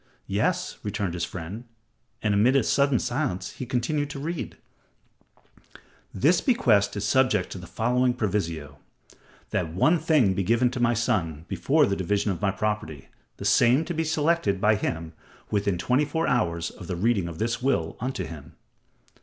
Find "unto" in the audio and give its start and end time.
17.99-18.23